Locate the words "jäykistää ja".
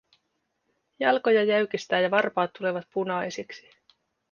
1.43-2.11